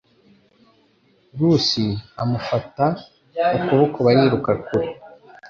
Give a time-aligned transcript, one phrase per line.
[1.37, 1.85] Lucy
[2.21, 2.85] amufata
[3.57, 4.87] ukuboko bariruka kure